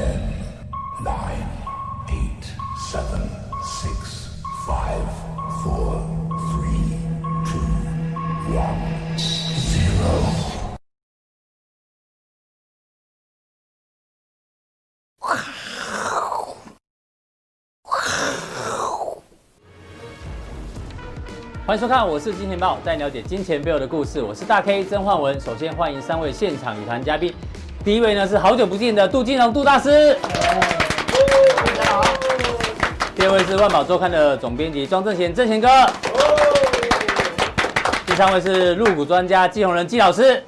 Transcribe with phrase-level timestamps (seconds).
[0.00, 0.16] Ten,
[1.04, 1.46] nine,
[2.08, 2.44] eight,
[2.90, 3.20] seven,
[3.62, 5.04] six, five,
[5.62, 6.00] four,
[6.48, 6.96] three,
[7.44, 7.60] two,
[8.56, 8.80] one,
[9.58, 10.08] zero.
[21.66, 24.22] 欢迎收看，我是金钱豹，带你了解金钱背后的故事。
[24.22, 25.38] 我是大 K 曾焕文。
[25.38, 27.34] 首先欢迎三位现场与谈嘉宾。
[27.82, 30.14] 第一位呢是好久不见的杜金龙杜大师。
[31.56, 32.04] 大家好。
[33.16, 35.68] 第二位是万宝周刊的总编辑庄正贤正贤哥。
[38.06, 40.42] 第三位是入股专家季宏仁季老师。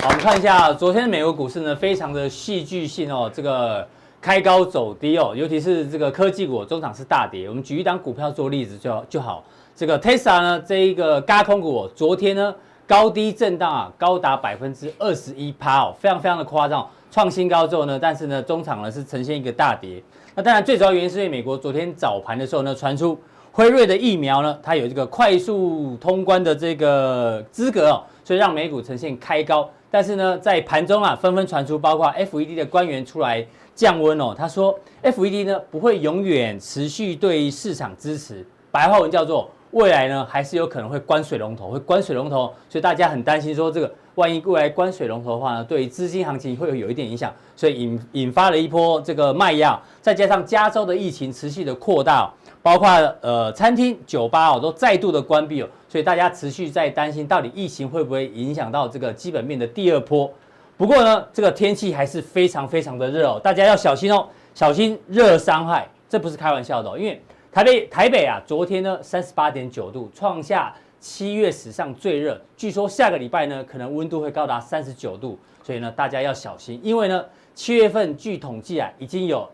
[0.00, 3.86] 好，我们看一下昨天的美国股市呢，非常的戏剧性哦，这个。
[4.20, 7.48] 开高走低哦，尤其是这个科技股，中场是大跌。
[7.48, 9.44] 我们举一档股票做例子就就好。
[9.76, 12.52] 这个 Tesla 呢，这一个轧空股，昨天呢
[12.88, 20.02] 高低震荡啊，高达百分之二十一趴哦，非常非常的夸张，创新高之后呢，但是呢中场呢是呈现一个大跌。
[20.34, 23.20] 那当然最主要原因是因为美国昨天早盘的时候呢，传出
[23.52, 29.68] 辉瑞的疫苗呢，它有这个快速通关的这个资格哦，所以让美股呈现开高。
[29.90, 33.46] 但是呢，在盘中啊，纷纷传出包括 FED 的官员出来。
[33.74, 52.88] 降温哦，他说，FED 呢不会永远持续对市场支持，白话文叫做未来呢还是有可能会关水龙头，会关水龙头，所以大家很担心说这个万一未来关水龙头的话呢，对资金行情会有一点影响，所以引引发了一波这个卖压，再加上加州的疫情持续的扩大，包括
[53.20, 60.30] 呃餐厅、酒吧哦都再度的关闭哦，所以大家持续在担心到底疫情会不会影响到这个基本面的第二波。
[60.76, 66.98] 不过呢，这个天气还是非常非常的热哦，大家要小心哦，小心热伤害，这不是开玩笑的哦。
[66.98, 77.24] 因为台北台北啊，昨天呢三十八点九度，创下七月史上最热，据说下个礼拜呢可能温度会高达三十九度，所以呢大家要小心，因为呢
[77.54, 79.48] 七月份据统计啊，已经有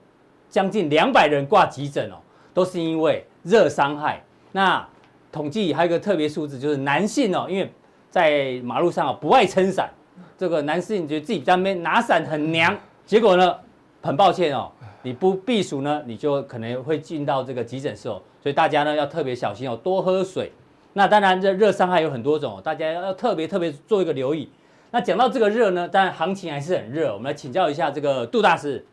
[0.50, 2.16] 将近两百人挂急诊哦，
[2.52, 4.22] 都是因为热伤害。
[4.52, 4.86] 那
[5.30, 7.72] 统计还有一个特别数字，就是男性哦，因为
[8.10, 9.88] 在马路上啊不爱撑伞。
[10.36, 12.76] 这个男性，觉得自己在那边拿伞很娘，
[13.06, 13.56] 结果呢，
[14.02, 14.70] 很抱歉哦，
[15.04, 18.20] 你不避暑呢，你就可能会进到这个急诊室哦。
[18.42, 20.50] 所以大家呢要特别小心哦，多喝水。
[20.94, 24.50] 那当然，这热伤害有很多种哦，大家要特别特别做一个留意。
[24.90, 27.12] 那讲到这个热呢，当然行情还是很热。
[27.12, 28.84] 我们来请教一下这个杜大师，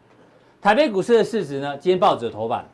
[0.61, 1.77] 台北股市的市值呢？
[1.77, 2.65] 今天报纸的头版。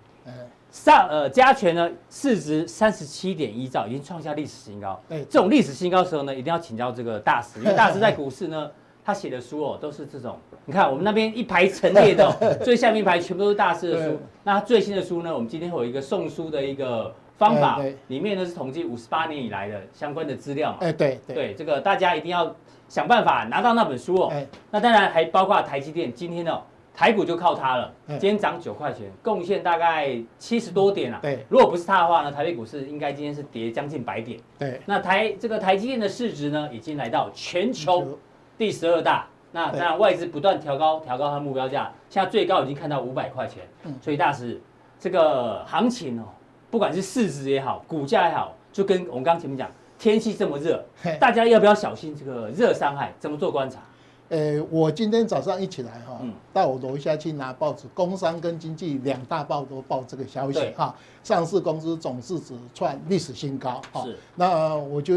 [0.69, 5.02] 上呃加权呢市值三十七点一兆，已经创下历史新高。
[5.09, 8.69] 哎，这种历史新高的时候呢，一定要请教这个大师，因为大师在股市呢，
[9.07, 10.38] 他写的书哦都是这种。
[10.66, 12.29] 你看我们那边一排陈列的，
[12.62, 14.19] 最下面一排全部都是大师的书。
[14.44, 20.79] 那最新的书呢，我们今天会有一个送书的一个方法，里面呢是统计五十八年以来的相关的资料嘛。
[20.81, 22.53] 哎，对对，这个大家一定要
[22.90, 24.34] 想办法拿到那本书哦。
[24.69, 26.62] 那当然还包括台积电，今天呢。
[27.00, 31.19] 台股就靠它了，今天涨九块钱，贡献大概七十多点啊。
[31.22, 34.39] 对，如果不是它的话呢，台北股市应该今天是跌将近百点。
[34.57, 38.18] 对，那台这个台积电的市值呢，已经来到全球
[38.57, 39.28] 第十二大。
[39.53, 43.63] 那当然外资不断调高调高它目标价，现在最高已经看到五百块钱。
[44.01, 44.62] 所以大师，
[45.00, 46.25] 这个行情哦，
[46.69, 50.84] 不管是市值也好，股价也好，就跟我们刚刚前面讲，天气这么热，
[51.19, 53.13] 大家要不要小心这个热伤害？
[53.19, 53.79] 怎么做观察？
[54.29, 56.19] 呃，我今天早上一起来哈，
[56.51, 60.94] 到我楼下去拿报纸，工商跟经济两大报都报这个消息哈，
[61.27, 64.05] 上市公司总市值创历史新高哈，
[64.35, 65.15] 那我就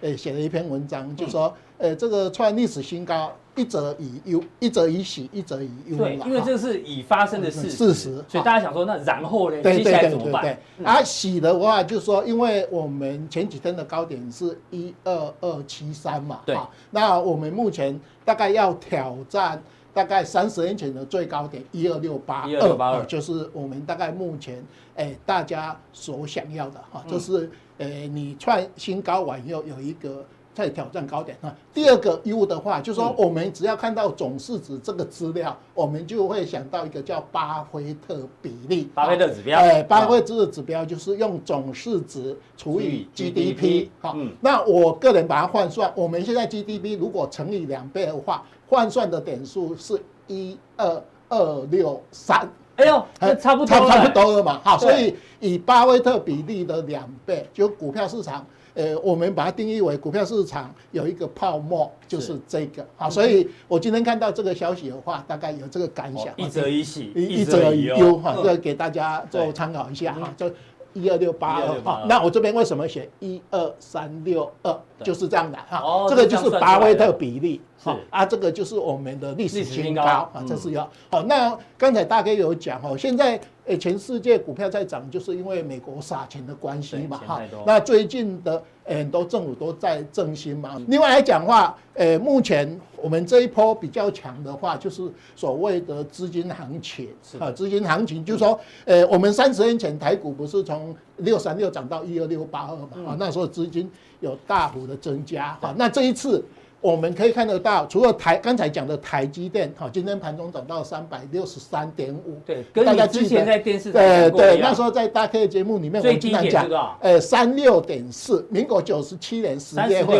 [0.00, 3.32] 呃写了一篇文章，就说呃这个创历史新高。
[3.56, 5.98] 一则以忧，一则以喜，一则以忧。
[5.98, 9.60] 对，因为这是已发生的事实，事实，所以大家想说，那然后呢？
[9.60, 10.56] 接下来怎么办？
[10.84, 16.56] 啊，喜的话就是说，因为我们前几天的高点是一二二七三嘛，对，
[16.92, 19.60] 那我们目前大概要挑战
[20.00, 30.24] 大概三十年前的最高点一二六八二，就是我们大概目前诶大家所想要的哈，就是诶你创新高完以后有一个。
[30.52, 31.56] 在挑战高点啊！
[31.72, 38.90] 第二个 U 的话，就是说我们只要看到总市值这个资料，我们就会想到一个叫巴菲特比例。
[38.92, 39.58] 巴菲特指标。
[39.58, 43.88] 哎，巴菲特指标就是用总市值除以 GDP。
[44.00, 52.48] 好，那我个人把它换算，我们现在 GDP 如果乘以两倍的话，换算的点数是一二二六三。
[52.76, 53.04] 哎呦，
[53.38, 54.60] 差不多，差不多了嘛。
[54.64, 58.46] 好，所以以巴菲特比例的两倍，就股票市场。
[58.72, 66.32] 呃，我们把它定义为股票市场有一个泡沫，就是这个好，所以我今天看到这个消息的话，大概有这个感想。
[66.36, 70.32] 一则以喜，一则以忧哈，这个给大家做参考一下哈。
[70.36, 70.48] 就
[70.92, 74.76] 一二六八二哈，那我这边为什么写一二三六二？
[75.02, 75.78] 就是这样的哈。
[75.78, 77.60] 哦，这个就是巴菲特比例。
[77.82, 81.22] 是啊，这个就是我们的历史新高啊，这是要好。
[81.22, 87.40] 那刚才大概有讲哦，现在诶，全世界股票在涨，就是因为美国撒钱的关系嘛哈。
[87.64, 90.76] 那最近的很多政府都在振兴嘛。
[90.88, 97.08] 另外来讲话，诶，目前我们这一波比较强的话，就是所谓的资金行情
[97.38, 103.88] 啊，资金行情就是说，诶，我们三十年前台股不是从六三六涨到一二六八二嘛，啊，那时候资金
[104.18, 105.72] 有大幅的增加哈。
[105.78, 106.44] 那这一次。
[106.80, 116.66] 我们可以看得到，除了台刚才讲的台积电，哈，今天盘中涨到三百六十三点五，对，跟大家之前在电视对对，那时候在大 K 的节目里面，我们经常讲，
[117.00, 120.16] 呃，三六点四，民国九十七年十月份，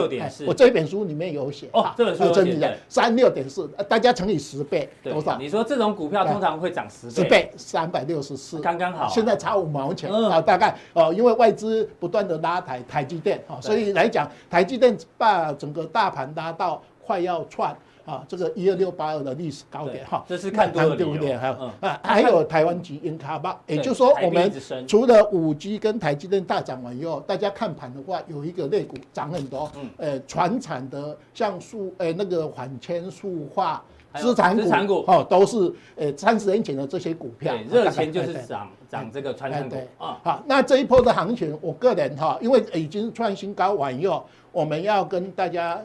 [0.46, 5.38] 我这本书里面有写，哦，这本书真的讲三六点四，大家乘以十倍多少？
[5.38, 16.82] 你说这种股票通常会涨十倍，十倍三百六十四，刚刚好，现在差五毛钱啊，大概哦，因为外资不断的拉抬台积电，哦，所以来讲台积电把整个大盘拉到。
[17.02, 21.36] 快要串啊，这个一二六八二的历史高点哈，这是看多的理由。
[21.36, 24.52] 还有啊，还有台湾级 in 卡巴，也就是说，我们
[24.86, 29.68] 除了五 G 跟台积电大涨完以后，大家看盘的话，有一个类股涨很多。
[29.74, 33.82] 嗯，呃，传产的像数，呃，那个缓谦塑化
[34.14, 37.56] 资产股哦，都是呃三十年前的这些股票。
[37.68, 40.20] 热钱就是涨涨这个传产股啊。
[40.22, 45.82] 好，那这一波的行情，我个人哈，因为已经创新高完以后，我们要跟大家。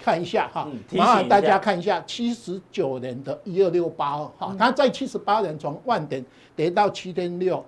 [0.00, 6.24] 看一下哈，麻烦大家看一下七十九人的一二六八二哈，它在七十八人从万点
[6.54, 7.64] 跌到七点六，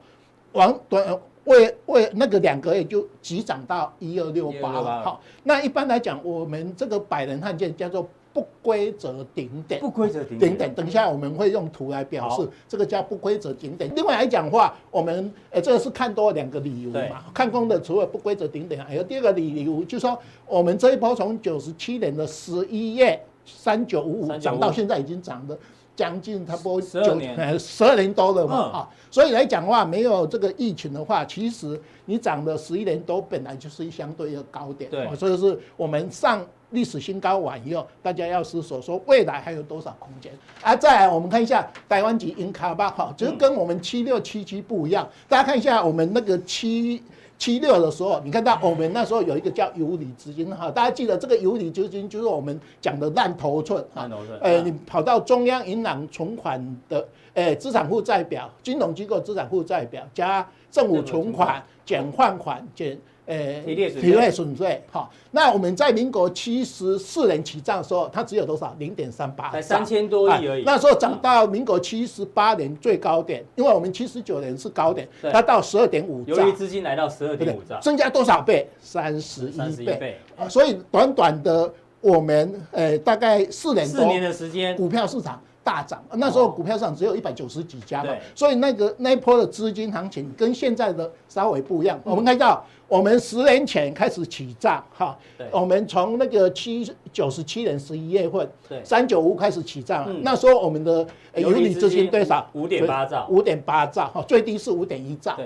[0.53, 5.21] 往短为为那个两个月就急涨到一二六八了哈。
[5.43, 8.09] 那一般来讲，我们这个百人汉件叫做。
[8.33, 13.91] 不规则顶点，不规则顶点，等一下我们会用图来表示，这个叫不规则顶点。
[13.97, 20.17] 另外来讲的话，我们呃这个是看多两个理由嘛，看空的除了不规则顶点，还有第二个理由，就是说
[20.47, 25.59] 我们这一波从九十七年的十一月三九五五涨到现在已经涨了
[25.97, 36.47] 将近差不多九年，十二年多了嘛啊，所以来讲的话，没有这个疫情的话，其实你涨了十一年多，本来就是相对一个高点，对，所以是我们上。
[36.71, 40.33] 历史新高完以后，大家要思索说未来还有多少空间？
[40.63, 45.09] 啊，再来我们看一下台湾级 in 卡巴哈，就是跟我们七六七七不一样。
[45.29, 47.03] 大家看一下我们那个七
[47.39, 54.09] 七六的时候，你看到我们那时候有一个叫有理资金哈，大家记得这个有理资金就是我们讲的烂头寸哈，
[54.41, 62.97] 呃，你跑到中央银行存款的呃资产负债表，金融机构资产负债表加政府存款减换款减。
[63.27, 68.75] 呃，体内损税，好，那我们在民国七十四年起账的时候，它只有多少？
[68.79, 70.65] 零点三八，才三千多亿而已。
[70.65, 78.69] 那时候涨到民国七十八年最高点，因为我们七十九年是高点，它到十二点五兆，由于资金来到十二点五兆，增加多少倍？
[78.81, 80.19] 三十一倍。
[80.49, 85.41] 所以短短的我们呃大概四年四年的时间，股票市场。
[85.63, 92.01] 大涨，那时候股票上只有一百九十几家嘛，所以那个那一波的资金行情跟现在的稍微不一样。
[92.03, 95.17] 我们看到，我们十年前开始起涨，哈，
[95.51, 98.51] 我们从那个七九十七年十一月份，
[98.83, 102.49] 三九五开始起涨，那时候我们的游离资金多少？
[102.55, 105.37] 五点八兆，五点八兆，哈，最低是五点一兆。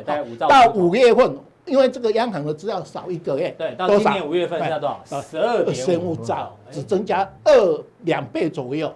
[0.48, 5.20] 到五月份，因为这个央行的资料少一个月，对，到今年五月份要多少？
[5.20, 8.92] 十二点五兆，只增加二两倍左右。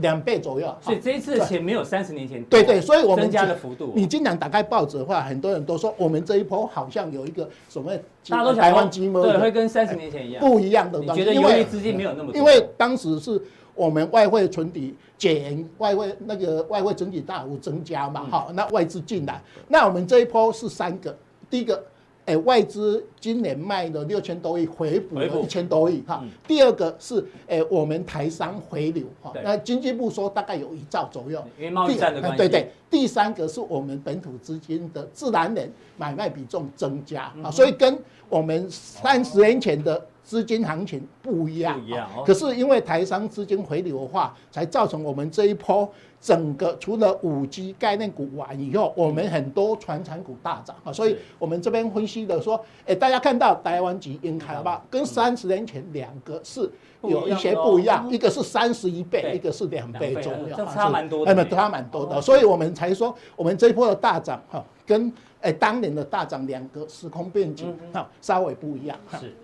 [0.00, 3.92] 两倍左右，所以这一次的钱没有三十年前对对，所以我们增加的幅度。
[3.94, 7.92] 你经常打开报纸的话，很多人都说我们这一波好像有一个什么
[8.26, 11.00] 台湾金额，对，会跟三十年前一样，不一样的。
[11.00, 12.36] 东西因为资金没有那么多？
[12.36, 13.40] 因为当时是
[13.74, 21.16] 我们外汇存底减，外汇那个外汇存底大幅增加嘛，好，那外资进来，那我们这一波是三个，
[21.48, 21.82] 第一个。
[22.30, 26.24] 哎，外资今年卖了六千多亿，回补了一千多亿哈。
[26.46, 29.32] 第二个是哎，我们台商回流哈。
[29.42, 32.36] 那经济部说大概有一兆左右，因为贸易战的关系。
[32.36, 32.70] 对对。
[32.88, 41.78] 第三个是我们本土资金的自然人买卖比重增加啊，所以跟我们三十年前的资金行情不一样。
[41.80, 42.08] 不一样。
[42.24, 45.90] 可是因为台商资金回流的话，才造成我们这一波。
[46.22, 56.70] 整个除了五 G 概念股完以后，我们很多传产股大涨啊，所以我们这边分析的说，哎，大家看到台湾级 in 卡巴跟三十年前两个是
[57.02, 65.10] 有一些不一样，一个是三十一倍，一个是两倍左右，差蛮多的，差蛮多的，所以我们才说我们这一波的大涨哈，跟
[65.40, 68.94] 哎当年的大涨两个时空背景哈稍微不一样。
[69.18, 69.34] 是。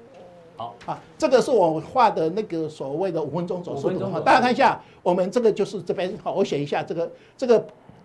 [0.56, 0.74] 好。
[0.86, 7.64] 啊，这个是我画的那个所谓的五分钟走势图哈，大家看一下，我们这个就是这边好，我写一下这个这个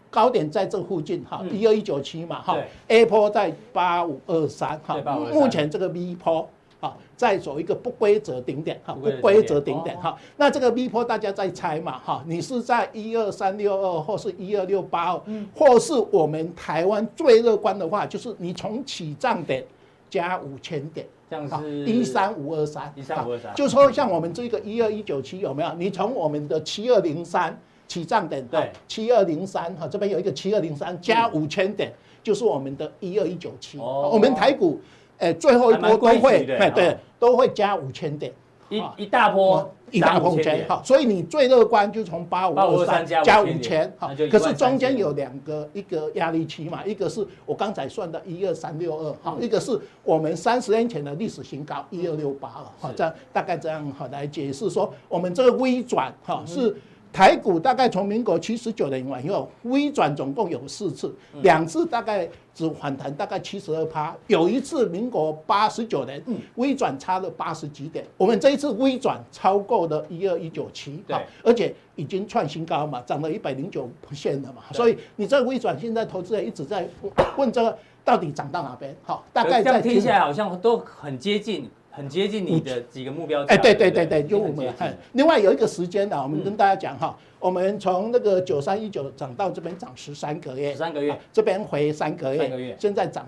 [0.10, 4.96] 高点在这附近哈，一二一九七嘛哈，A 波在八五二三哈，
[5.34, 6.48] 目前这个 V 波
[6.81, 10.17] 啊，再走一个不规则顶点哈，不规则顶点哈。
[10.36, 15.22] 那这个 V 波大家再猜嘛哈，你是在一二三六二或是一二六八二，
[15.55, 19.63] 或是我们台湾最乐观的话，就是你从起涨点
[20.10, 25.73] 加五千点，这样是一三五二三，一三五二三，就说像我们这个一二一九七有没有？
[25.77, 27.57] 你从我们的七二零三
[27.88, 31.93] 起涨点，对，七二零三哈，这边有一个七二零三加五千点。
[32.23, 34.79] 就是我们的一二一九七，我们台股，
[35.17, 38.31] 诶，最后一波都会，哎，对，都会加五千点，
[38.71, 56.75] 一一大波，一大波千，好，所以你最乐观就从八五二三加五千，哈，可是中间有两个，一个压力期嘛，一个是我刚才算的一二三六二，哈，一个是我们三十年前的历史新高一二六八二，哈，这样大概这样好来解释说，我们这个微转，哈，是。
[57.13, 66.24] 台股大概从民国七十九年以后微转总共有四次，两次大概只反弹大概七十二趴，有一次民国八十九年
[66.56, 76.88] 微转差了八十几点，我们这一次微转超过了一二一九七，对，而且已经创新高嘛，涨了一百零九%了嘛，所以你这个微转现在投资人一直在
[77.36, 78.96] 问这个到底涨到哪边？
[79.03, 81.70] 好，大概这样听起来好像都很接近。
[81.91, 83.43] 很接近你的几个目标。
[83.45, 84.74] 哎，对对对对，就我们。
[85.13, 93.27] 另外有一个时间呢，我们跟大家讲哈，我们从那个九三一九涨到这边涨十三个月，十三个月，这边回三个月，三个月，现在涨。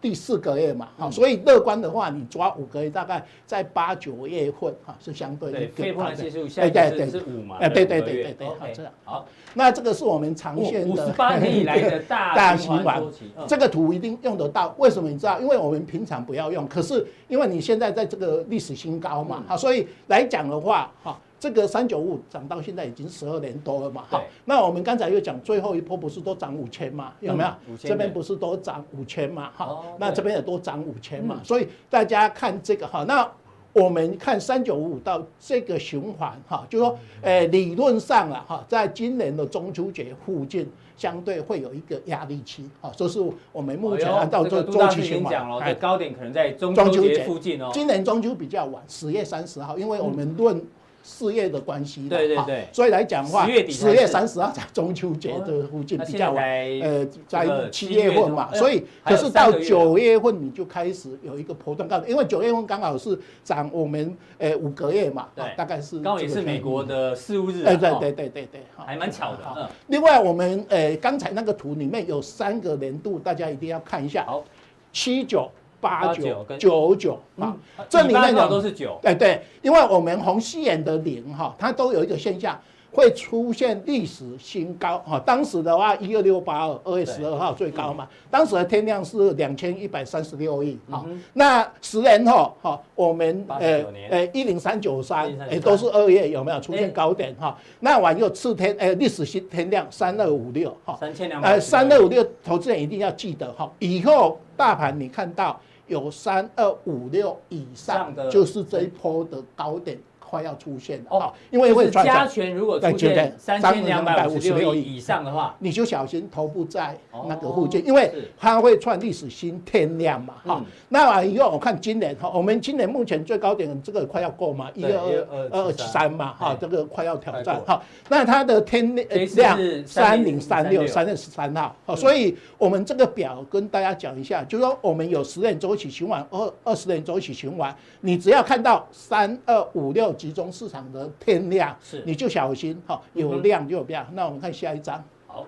[0.00, 5.66] 第四个月嘛，哈，所以乐观的话，你抓五个月，大概在八九月份哈，是相对的。
[5.76, 7.56] 对，波段系数现在是是五嘛？
[7.60, 8.92] 哎，对对对对对，好这样。
[9.04, 13.02] 好，那这个是我们长线的五十八年以来的大循环。
[13.46, 15.38] 这个图一定用得到，为什么你知道？
[15.40, 21.18] 因为我们平常不要用，可是因为你现在在这个历史新高嘛，哈，所以来讲的话，哈。
[21.40, 27.50] 这个三九五涨到现在已经十二年多了嘛，好，那我们刚才又讲最后一波不是都涨五千嘛，有没有？
[27.78, 33.26] 这边不是都涨五千嘛，好，那这边也都涨五千嘛，所以大家看这个哈，那
[33.72, 40.68] 我们看三九五到这个循环哈，就说，诶，理论上啊哈，在今年的中秋节附近，
[40.98, 43.18] 相对会有一个压力期，哈，这是
[43.50, 47.70] 我们目前按照这周期循环，哎，高点可能在中秋节附近哦。
[47.72, 50.62] 今年中秋比较晚，十月三十号，因为我们论。
[51.02, 56.44] 四月的关系，对对对，所以来讲的话，十月三十号在中秋节的附近比较晚，
[56.82, 69.70] 呃，在七月份嘛，所以可是到九月份你就开始有一个波段高，因为九月份刚好是涨我们呃五个月嘛，对，大概是刚好也是美国的四五日，对对对对对对，还蛮巧的。
[69.86, 74.44] 另外我们呃刚才那个图里面有三个年度，大家一定要看一下，好，
[74.92, 75.50] 七九。
[75.80, 77.56] 八九九九啊，
[77.88, 82.58] 这里面的都是九，对对，因为我们红细眼的零哈，它都有一个现象，
[82.92, 85.18] 会出现历史新高哈。
[85.24, 91.04] 当时的话，一二六八二，二月十二号最高嘛，当时的天量是两千一百三十六亿哈。
[91.32, 97.56] 那十年后哈，我们呃呃一零三九三，哎都是二月有没有出现高点哈？
[97.78, 105.58] 那完又次天呃历史新天量三二五六哈，三千两百，呃三二五六，投资人一定要记得哈，以后大盘你看到。
[105.90, 109.98] 有三二五六以上的，就是这一波的高点。
[110.30, 116.96] 快要出现哦，因为会加权如果出现三千两百五十六亿以上的话，你就小心头部在
[117.26, 120.34] 那个附近，因为它会创历史新天量嘛。
[120.44, 127.82] 哈，那完以后我看今年哈，我们今年目前最高点这个快要过嘛，一二二二二三嘛，哈，这个快要挑战哈。
[128.08, 128.94] 那它的天
[129.34, 140.14] 量三零三六三月十三号，好，所以我们这个表跟大家讲一下，就是说我们有十年周期循环，二二十年周期循环，你只要看到三二五六。
[140.20, 142.02] 集中市场的天量，是。
[142.04, 144.06] 你就小心哈，有量就有量。
[144.12, 145.46] 那我们看下一张，好，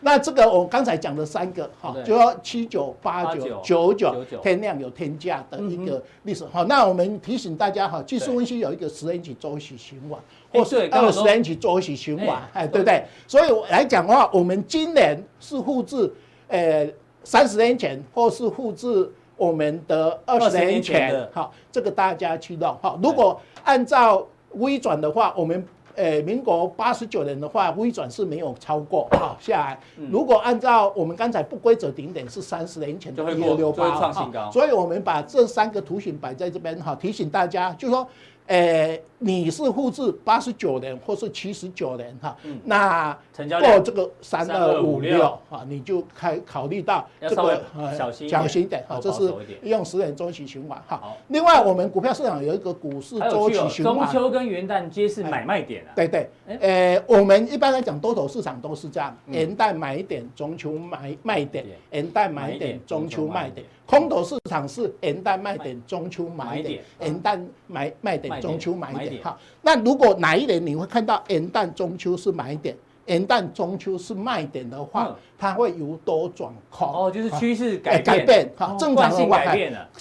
[0.00, 3.92] 那这个我刚才讲的三个哈，就要七九八九九。
[3.94, 6.44] 九天量有天价的一个历史。
[6.52, 10.18] 好，那我们提醒大家哈，技术分析有一个十年期周期循环，
[10.52, 12.80] 或是二十年期周期循环，哎，对。
[12.80, 13.04] 不对？
[13.26, 16.08] 所以来讲的话，我们今年是复制
[16.48, 16.88] 呃
[17.24, 23.40] 三十年前，或是复制我们的二十年前，好，这个大家去弄哈，如果。
[23.64, 25.66] 按照微转的话，我们
[25.96, 29.80] 呃民国八十九年的话，微转是没有超过好下来。
[30.10, 34.12] 如果按照我们刚才不规则顶点是三十年前的一六六八。
[34.52, 38.06] 所以我们把这三个图形摆在这边哈，提醒大家，就是说。
[38.46, 43.16] 诶，你是复制八十九年或是七十九年哈，那
[43.62, 47.62] 过这个三二五六啊，你就开考虑到这个
[47.96, 49.32] 小心小心点哈，这是
[49.62, 51.00] 用十年周期循环哈。
[51.28, 55.96] 另外，我们股票市场有一个股市周期循环，中秋跟元旦皆是买卖点啊。
[55.96, 56.28] 对对，
[56.60, 63.66] 诶，我们一般来讲多头市场都是这样，元旦买点，中秋买卖点，元旦买点，中秋卖点。
[63.86, 69.22] 空头市场是元旦卖点，中秋买点，元旦买卖点，中秋买点。
[69.22, 72.76] 好，那如果哪一年你会看到元旦、中秋是买点？
[73.06, 76.88] 元旦、中秋是卖点的话，它会由多转空。
[76.88, 78.50] 哦，就是趋势改改变。
[78.56, 79.42] 好，正常的话，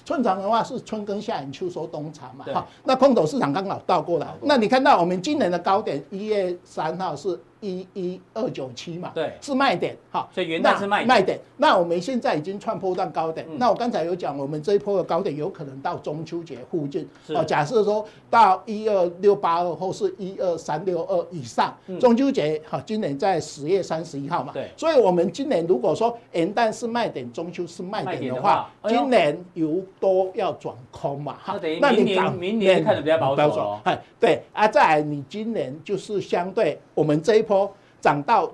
[0.06, 2.46] 正常的话是春耕夏耘秋收冬藏嘛。
[2.54, 4.28] 好，那空头市场刚好倒过来。
[4.42, 7.38] 那你看到我们今年的高点一月三号是。
[7.64, 11.40] 一一二九七嘛，对，是卖点，好，所以元旦是卖卖点。
[11.56, 37.53] 那我们现在已经创波段高点，那我刚才有讲，我们这一波的高点有可能到中秋节附近，哦，假设说到一二六八二或是一二三六二以上，中秋节好，今年在十月三十一号嘛，对，所以我们今年如果说元旦是卖点，中秋是卖点的话，今年由多要转空嘛，哈，那明年明年看得比较保守，哎，对啊，再来你今年就是相对我们这一波。
[38.02, 38.52] 涨到，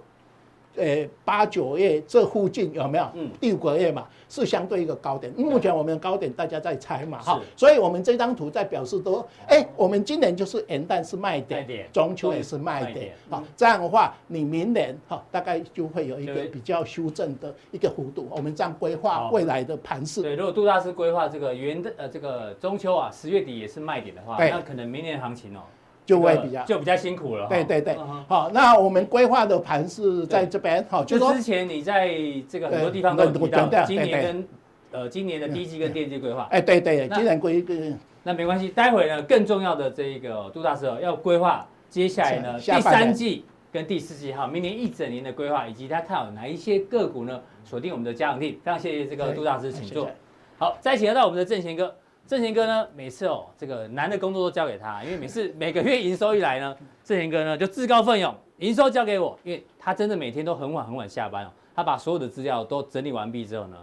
[0.76, 3.08] 呃八九月这附近有没有？
[3.16, 5.34] 嗯，第五个月嘛，是相对一个高点。
[5.36, 18.28] 目前我们的高点大家在猜嘛，哈，所以我们这张图在表示都，哎，我们今年就是元旦是卖点，中秋也是卖点，好，这样的话，你明年哈大概就会有一个比较修正的一个幅度。
[18.30, 20.22] 我们这样规划未来的盘势。
[20.22, 25.62] 对，如果杜大师规划这个元的呃这个中秋啊十月底也是卖点的话，那可能明年行情哦。
[26.10, 27.46] 就会比较就比较辛苦了。
[27.48, 27.96] 对对对，
[28.28, 32.10] 好，那我们规划的盘是在这边，好，就之前你在
[32.48, 34.48] 这个很多地方都提到，今年跟
[34.92, 47.40] 呃今年的第一季跟第二季规划，哎对对，今年规划，那没关系，待会呢更重要的这个杜大师要规划接下来呢第三季跟第四季哈，明年一整年的规划，以及他看好哪一些个股呢？
[47.64, 50.10] 锁定我们的加强錠，非常谢谢这个杜大师，请坐。
[50.58, 51.94] 好，再请到我们的正贤哥。
[52.30, 63.78] 正贤哥呢，每次哦，这个难的工作都交给他，因为每次每个月营收一来呢， 正贤哥呢就自告奋勇，营收交给我，因为他真的每天都很晚很晚下班哦，他把所有的资料都整理完毕之后呢，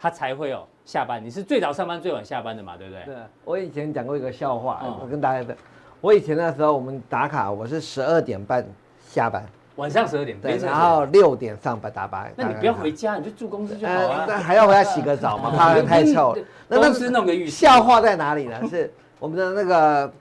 [0.00, 1.24] 他才会哦下班。
[1.24, 3.04] 你是最早上班最晚下班的嘛，对不对？
[3.04, 5.56] 对，我以前讲过一个笑话，我跟大家的，
[6.00, 8.66] 我以前那时候我们打卡，我是十二点半
[8.98, 9.46] 下班。
[9.76, 12.30] 晚上十二点，对，然后六点上班打班。
[12.36, 14.26] 那你不要回家，你就住公司就好了。
[14.28, 16.42] 那还要回家洗个澡嘛，怕太臭 了。
[16.68, 17.52] 那公司弄个浴室。
[17.52, 18.60] 笑话在哪里呢？
[18.68, 20.12] 是我们的那个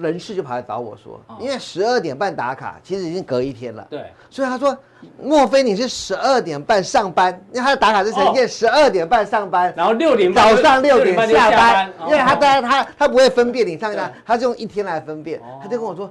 [0.00, 3.86] 人事就跑来找我说，因为十二点半打卡，其实已经隔一天了。
[3.90, 4.06] 对。
[4.30, 4.74] 所以他说，
[5.22, 7.38] 莫非你是十二点半上班？
[7.52, 11.92] 因为他的打卡是呈现十二点半上班，然后六点早上六点下班。
[12.06, 15.38] 因为他当然他他不会分辨你上下，他就用一天来分辨。
[15.60, 16.10] 他就跟我说。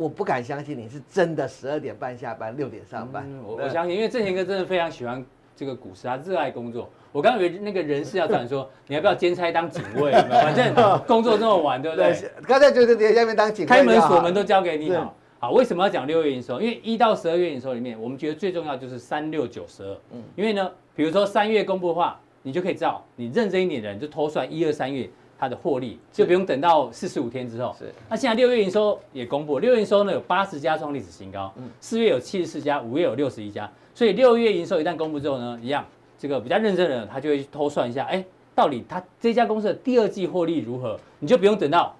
[0.00, 3.28] 我不敢相信你是真的十二点半下班，六点上班。
[3.44, 5.22] 我我相信，因为正贤哥真的非常喜欢
[5.54, 6.88] 这个股市，他热爱工作。
[7.12, 10.10] 我刚以为那个人事要找你说，你要不要兼差当警卫？
[10.12, 10.74] 反正
[11.06, 12.16] 工作这么晚，对不对？
[12.48, 15.14] 刚才就是在下面当警卫，开门锁门都交给你好。
[15.38, 16.58] 好，为什么要讲六月营收？
[16.62, 19.94] 因为一到十二月营收里面，我们觉得最重要就是三六九十二。
[20.12, 25.06] 嗯，因为呢，比如说三月公布的话，你就可以知道，你认真一点的人就偷算一二三月。
[25.40, 27.74] 它的获利就不用等到四十五天之后。
[27.78, 27.90] 是。
[28.10, 31.50] 那现在六月营收也公布，六月营收呢有八十家创历史新高，
[31.80, 33.68] 四月有七十四家，五月有六十一家。
[33.94, 35.84] 所以六月营收一旦公布之后呢，一样，
[36.18, 38.22] 这个比较认真的人他就会偷算一下，哎，
[38.54, 41.00] 到底他这家公司的第二季获利如何？
[41.18, 41.96] 你就不用等到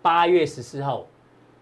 [0.00, 1.04] 八月十四号。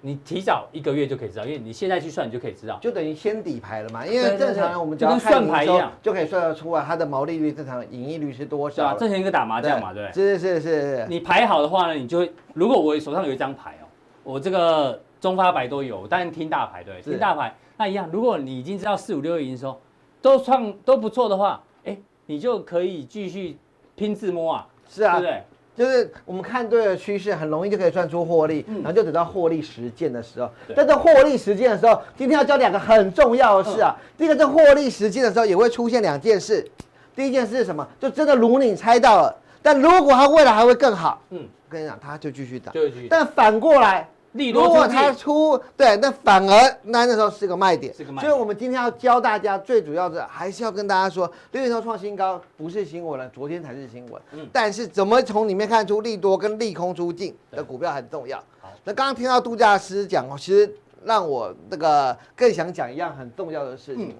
[0.00, 4.06] 你提早一个月就可以知道，因为你现在去算，你就可以知道，就等于先底牌了嘛。
[4.06, 8.96] 因为正常人我们只要看营收，就可以算得出来它的毛利率正常，盈利率是多少。
[8.96, 10.12] 正常一个打麻将嘛，对。
[10.12, 11.06] 是是是是。
[11.08, 13.86] 你排好的话呢，你就会，如果我手上有一张牌哦，
[14.22, 18.08] 我这个中发白都有，当然听大牌对，听大牌那一样。
[18.12, 19.80] 如果你已经知道四五六月营收
[20.22, 23.56] 都创都不错的话，哎，你就可以继续
[23.94, 25.42] 拼自摸啊，是啊，对不对？
[25.76, 30.50] 就是我们看对了趋势，很容易就可以算出获利，然后就等到获利实践的时候。
[30.74, 33.94] 在这获利实践的时候，今天要教两个很重要的事啊。
[34.16, 36.66] 第一个，在获利实践的时候也会出现两件事。
[37.14, 37.86] 第一件事是什么？
[38.00, 42.72] 就真的如你猜到了，但如果它未来还会更好，嗯，我跟你讲，它就继续涨。
[43.10, 44.08] 但反过来。
[44.52, 54.20] 如果它出对，那反而那那时候是个卖点，所以我们今天要教大家，最主要的还是要跟大家说，六月头创新高不是新闻了，昨天才是新闻。
[54.32, 58.38] 嗯，但是怎么从里面看出利多跟利空出尽的股票很重要。
[58.60, 60.72] 好，那刚刚听到度假师讲哦，其实
[61.04, 64.14] 让我那个更想讲一样很重要的事情。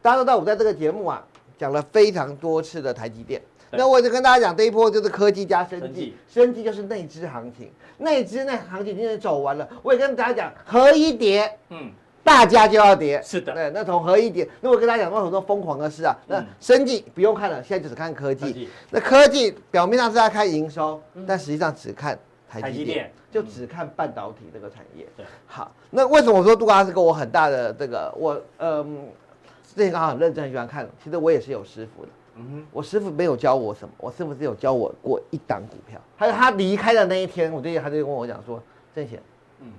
[0.00, 1.24] 大家都知道我在这个节目啊
[1.58, 3.42] 讲了非常多次的台积电。
[3.70, 9.68] 那我就跟大家讲，这一波就是科技加生技，生技就是内资行情，内资那行情今天走完了。
[9.82, 11.90] 我也跟大家讲，合一跌，嗯，
[12.24, 16.16] 大家就要跌，是的，对，那从合一跌，那我跟大家讲过很多疯狂的事啊。
[16.26, 18.68] 那生技不用看了，现在就只看科技。
[18.90, 25.06] 那科技表面上是在看营收，但实际上只看台积电，就只看半导体这个产业。
[25.16, 29.08] 对，好，那为什么我说杜拉斯给我很大的这个我嗯，
[29.74, 32.08] 之前刚好很认真很喜欢看，其实我也是有师傅的。
[32.38, 36.00] 嗯，我师傅没有教我什么，我师傅只有教我过一档股票。
[36.16, 38.62] 还有他离开的那一天，我最近他就跟我讲说，
[38.94, 39.20] 郑贤，
[39.60, 39.72] 嗯，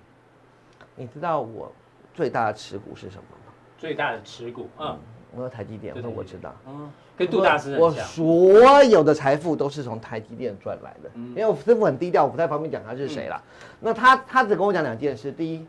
[0.95, 1.71] 你知道我
[2.13, 3.53] 最大的持股是什么吗？
[3.77, 4.97] 最大的持股，嗯，
[5.33, 13.41] 我说台积电，我说我知道，嗯，跟杜大师我所有的财富都是从台积电赚来的，因为我师傅很低调，我不太方便讲他是谁啦。
[13.79, 15.65] 那他他只跟我讲两件事，第一，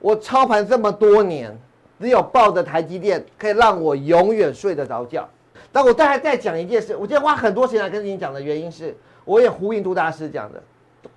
[0.00, 1.56] 我操盘这么多年，
[2.00, 5.28] 只有抱着台积电可以让我永远睡得着觉。
[5.72, 10.62] 但我再再讲一件事，我今天花很多时间来跟你讲的原因是，我也呼应杜大师讲的，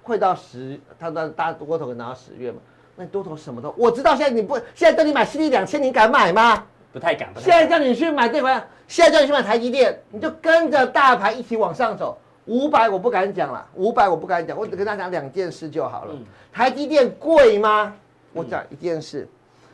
[0.03, 2.57] 会到十，他的大多头可拿到十月嘛。
[2.95, 6.63] 那多头什么都，我知道现在你不，现在叫你买世力两千，你敢买吗？
[6.91, 7.29] 不太敢。
[7.37, 12.15] 现在叫你去买这块，现在叫你去买台积电，你就跟着大盘一起往上走。
[12.45, 16.13] 五百我不敢讲了，五百我不敢讲，我只跟他讲两件事就好了。
[16.13, 17.91] 嗯、台积电贵吗？
[18.31, 19.27] 我讲一件事，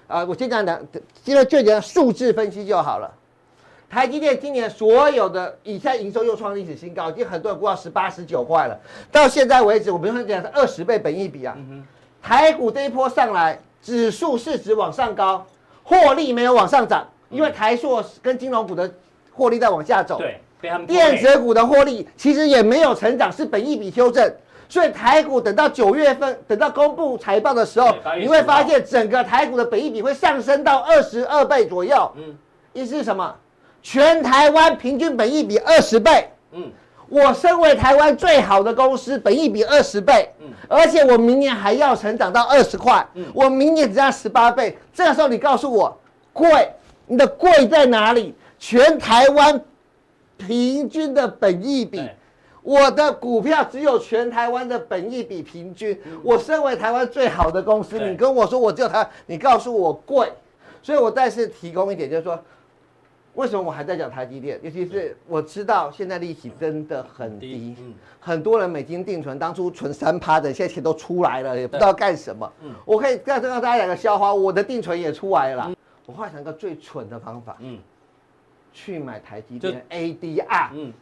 [0.08, 0.80] 啊、嗯呃，我先讲两，
[1.26, 3.12] 现在最简单数字分析就好了。
[3.90, 8.80] 台积电今年所有的以下营收又创历史新高，已经很多人估到十八、十九块了。
[9.12, 11.56] 到现在为止，我们讲是二十倍本益比啊。
[11.58, 11.84] 嗯
[12.22, 15.48] 台股这一波上来，指数市值往上高，
[15.84, 18.92] 获利没有往上涨，因为台塑跟金融股的
[19.32, 20.18] 获利在往下走。
[20.18, 20.38] 对，
[20.86, 24.30] 电子股的获利其实也没有成长，是本益比修正。
[24.68, 32.12] 所以台股等到九月份，等到公布财报的时候，你会发现整个台股的本益比会上升到二十二倍左右。
[32.18, 32.38] 嗯，
[32.74, 33.34] 意思是什么？
[33.82, 36.30] 全台湾平均本益比二十倍。
[36.52, 36.72] 嗯。
[37.12, 44.78] 我身为台湾最好的公司，本益比二十倍，嗯，而且我明年还要成长到二十块，嗯，我明年只要十八倍。
[44.94, 45.98] 这个时候你告诉我，
[46.32, 46.72] 贵，
[47.08, 48.36] 你的贵在哪里？
[48.60, 49.60] 全台湾
[50.38, 52.08] 平均的本益比，
[52.62, 56.00] 我的股票只有全台湾的本益比平均。
[56.24, 60.32] 我身为台湾最好的公司，你跟我说我只有台，你告诉我贵，
[60.84, 62.40] 所以我再次提供一点，就是说。
[63.40, 64.60] 为什么我还在讲台积电？
[64.62, 67.74] 尤其是我知道现在利息真的很低，
[68.20, 72.52] 很多人美金定存，当初存三趴的，现在钱都出来了，也不知道干什么。
[72.84, 75.74] 我可以再跟大家讲个笑话，我的定存也出来了。
[76.06, 77.58] 我后来想一个最蠢的方法，
[78.74, 80.94] 去买台积电 ADR 嗯。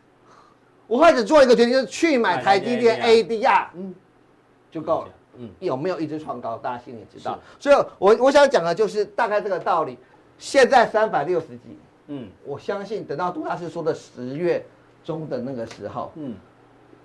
[0.85, 3.95] 我开始做一个决定，就是去买台积电 ADR，嗯
[4.69, 5.09] 就够了。
[5.39, 6.55] 嗯有没有一直创高？
[6.57, 7.39] 大家心里知道。
[7.59, 9.97] 所以我我想讲的就是大概这个道理。
[10.37, 11.79] 现在三百六十几。
[12.07, 14.63] 嗯，我相信等到杜大师说的十月
[15.03, 16.35] 中的那个时候，嗯，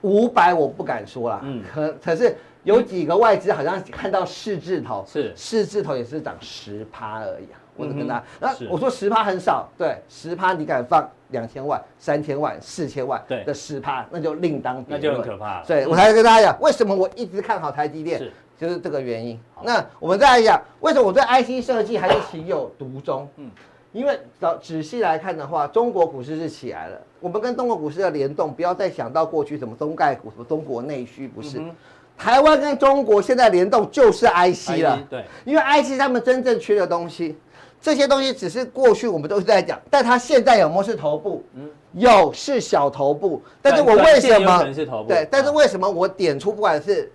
[0.02, 5.32] 五百我不敢说了，嗯，可可是有几个外资好像看到四字头，是。
[5.36, 15.64] 四字头也是涨十趴而已啊，我只跟他，那我说十趴很少，对，十趴你敢放两千万、三千万、四千万的十趴，那就另当别论，那就很可怕。
[15.64, 18.22] 所以我才跟大家讲，为什么我一直看好台积电，
[18.56, 19.40] 就是这个原因。
[19.64, 23.28] 那我们再来讲，为什么我对 IC 设计还是情有独钟？
[23.36, 23.50] 嗯。
[23.92, 26.98] 因为仔仔细来看的话，中国股市是起来了。
[27.20, 31.58] 我们跟中国股市的联动，不要再想到过去什么中概股、什么中国内需，不是。
[31.58, 31.70] 嗯、
[32.16, 34.98] 台湾跟中国现在联动就是 IC 了。
[35.10, 37.36] 对，因为 IC 他们真正缺的东西，
[37.80, 41.44] 这些东西只是过去我们都是在讲，但它现在有没有是头部？
[41.54, 43.42] 嗯，有是小头部。
[43.60, 45.04] 但是我为什么？
[45.06, 47.12] 对，但是为什么我点出不管是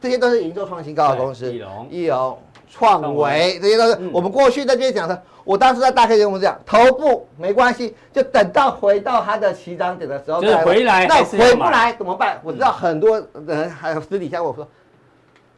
[0.00, 2.38] 这些都是营收创新高的公司，义隆、义隆、
[2.74, 5.22] 创维，这些都是我们过去在这边讲的。
[5.44, 11.06] 我当时在大 K 节目讲，头部没关系，就等到回到它的起涨点的时候再回来。
[11.06, 12.40] 那回不来怎么办？
[12.42, 14.66] 我知道很多人还有私底下我说，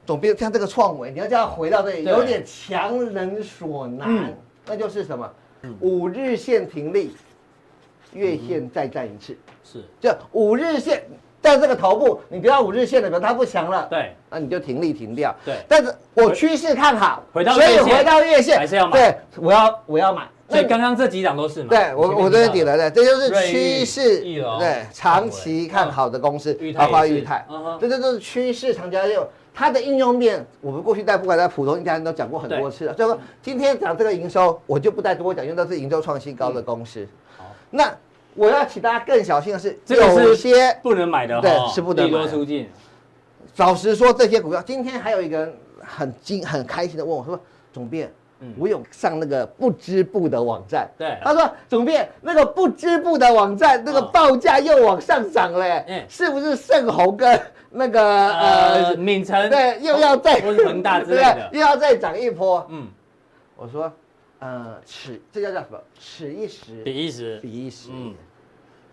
[0.04, 4.34] 总比像这个创维，你要叫它回到这里，有点强人所难。
[4.66, 5.26] 那就是什么？
[5.80, 7.16] 五日线停利，
[8.12, 9.38] 月线再战一次。
[9.64, 11.02] 是，就五日线。
[11.46, 15.32] 在这个头部，你不要五日线的时候，它不强了，对，那你就停利停掉。
[15.44, 18.92] 对，但是我趋势看好，回到所以回到月线还是要买。
[18.92, 20.24] 对，我要我要买。
[20.48, 21.68] 所以刚刚这几档都是嘛。
[21.70, 24.20] 对，我我这边点了的，这就是趋势，
[24.58, 27.46] 对，长期看好的公司，包括裕泰，
[27.80, 30.44] 这这都是趋势长期六它的应用面。
[30.60, 37.06] 我们过去在不管在普通一家人都讲过很多次了，所以说今天讲这个营收，我就不再多讲，因为都是营收创新高的公司。
[37.36, 37.92] 好，那。
[38.36, 42.26] 我要请大家更小心的是，有些不能买的，对，是不能买。
[42.28, 42.68] 出尽。
[43.56, 47.40] 老实说，这些股票，今天还有一个人很惊、很开心的问我说
[47.72, 48.12] ：“总编，
[48.58, 58.02] 我有上那个不织布的网站。”对，他说：“总编，那个不织布的网站，那个报价又往上涨了，嗯，是不是盛虹跟那个
[58.34, 62.88] 呃敏成对又要再恒大之类的， 又要再涨一波？”嗯，
[63.56, 63.90] 我说。
[64.38, 65.78] 呃，此这叫叫什么？
[65.98, 67.88] 此一时，彼一时，彼一时。
[67.90, 68.14] 嗯，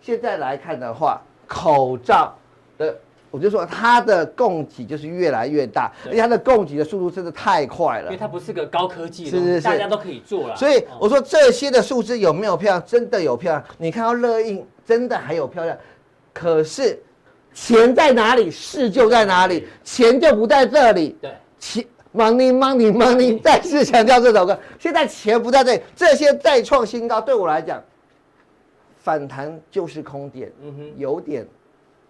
[0.04, 2.36] 现在来看的话，口罩
[2.76, 2.94] 的，
[3.30, 8.04] 我就说它的供给就是越来越大，而且它的供给的速度真的太快了。
[8.04, 10.54] 因为它不是个高科技，是是是，大家都可以做了。
[10.56, 12.86] 所以我说这些的数字有没有漂亮？
[12.86, 13.64] 真的有漂亮。
[13.78, 15.74] 你看到热印真的还有漂亮，
[16.34, 17.02] 可是
[17.54, 21.16] 钱在哪里，势就在哪里，钱就不在这里。
[21.18, 21.82] 对，钱
[22.14, 27.82] money money money，再次强调这首歌，现在钱不在这里，这些再创新高，对我来讲，
[29.04, 31.46] 反弹就是空点，嗯哼，有点。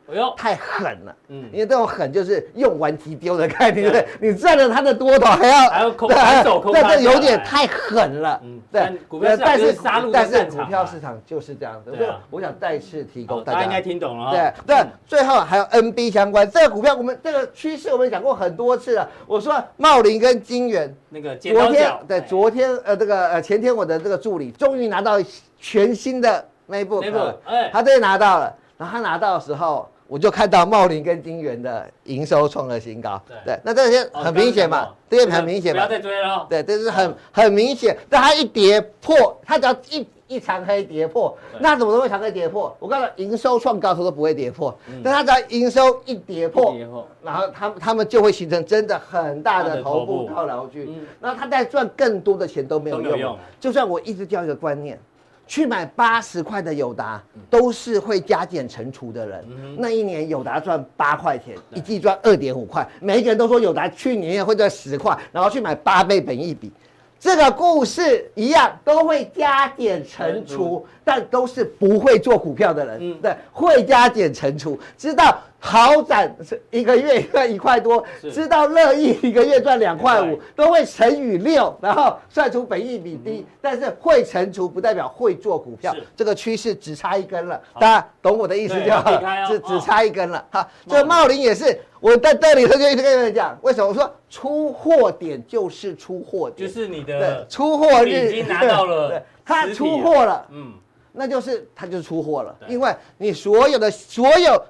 [0.07, 1.16] 哎呦，太狠了！
[1.28, 4.07] 嗯，因为这种狠就是用完即丢的概念，对不对？
[4.30, 8.38] 你占了他的多头，还要还要 空还走空，这有点太狠了。
[8.44, 11.90] 嗯，对，股票但是杀戮但是股票市场就是这样子。
[11.90, 14.30] 对，我想再次提供大家，应该听懂了。
[14.30, 19.09] 对对，最后还有 NB 相关这个股票，我们这个趋势我们讲过很多次了。
[19.26, 25.16] 我说茂林跟金源那个昨天对昨天呃这个呃前天我的这个助理终于拿到
[25.59, 28.55] 全新的 MacBook，哎，他终于拿到了。
[28.77, 29.88] 然后他拿到的时候。
[30.07, 37.96] 我就看到茂林跟金圆的营收创了新高，对，那这些很明显嘛，这些很明显嘛，不要再追了，对，这是很很明显。
[38.09, 42.77] 但它一跌破，它只要一一长黑跌破，那怎么都会长黑跌破？
[42.79, 44.72] 我告诉你，营收创高时都不会跌破，
[45.03, 46.77] 但它只要营收一跌破，
[47.22, 50.29] 然后他们他们就会形成真的很大的头部。
[50.29, 50.87] 套牢区，
[51.18, 53.38] 然后他再赚更多的钱都没有用。
[53.59, 55.00] 就算我一直教一个观念。
[55.46, 59.44] 去买八十块的友达，都是会加减乘除的人。
[59.78, 62.87] 那一年友达赚八块钱，一季赚二点五块。
[63.00, 66.72] 每一个人都说友达去年也会赚十块，然后去买八倍本益比。
[67.20, 73.20] 这个故事一样，都会加减乘除，但都是不会做股票的人。
[73.20, 75.38] 对，会加减乘除，知道。
[75.66, 89.11] 豪展是一个月赚一块多，知道乐意一个月赚两块五，都会乘以六，然后算出本益比低，但是会乘除不代表会做股票，这个趋势只差一根了，大家懂我的意思就好，
[89.48, 90.46] 只只差一根了。
[90.50, 90.68] 哈。
[90.87, 93.88] 这茂林也是，我在这里头就一直跟你们讲，为什么？
[93.88, 100.74] 我说出货点就是出货点，就是你的出货日已经拿到了， 他出货了，嗯，
[101.11, 104.62] 那就是他就出货了，因为你所有的所有。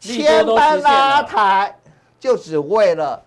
[0.00, 1.76] 千般拉抬，
[2.20, 3.20] 就只为了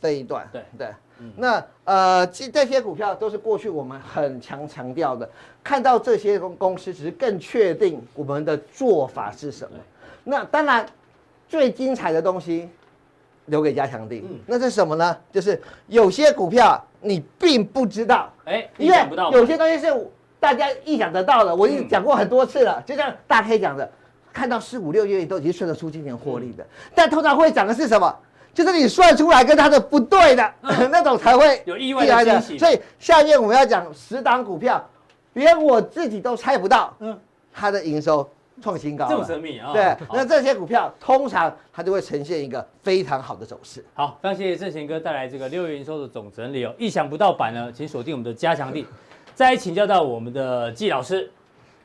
[0.00, 0.48] 这一段。
[0.52, 0.88] 对对，
[1.36, 5.28] 那呃，这这些股票都是过去我们很强强调的。
[5.62, 9.76] 看到这些公公司，只是更确定我们的做法是什么。
[10.24, 10.86] 那当然，
[11.48, 12.68] 最精彩的东西
[13.46, 14.22] 留给加强錠。
[14.46, 15.16] 那是什么呢？
[15.32, 18.98] 就是有些股票你并不知道，哎，因为
[19.32, 21.54] 有些东西是大家意想得到的。
[21.54, 23.90] 我已经讲过很多次了，就像大 K 讲的。
[24.36, 28.14] 看到四五六月都已经算得出今年获利的，但通常会涨的是什么？
[28.52, 30.52] 就是你算出来跟它的不对的
[30.92, 32.58] 那种才会有意外的惊喜。
[32.58, 34.86] 所以下面我们要讲十档股票，
[35.32, 37.18] 连我自己都猜不到，嗯，
[37.50, 38.28] 它的营收
[38.60, 39.72] 创新高，这么神秘啊？
[39.72, 43.82] 对，那这些股票通常它就会呈现一个非常好的走势。
[43.94, 46.74] 好，非常谢谢正贤哥带来这个六月营收的总整理哦。
[46.76, 48.86] 意想不到版呢，请锁定我们的加强力，
[49.34, 51.30] 再请教到我们的季老师。